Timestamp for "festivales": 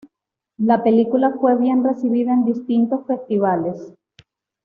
3.05-3.93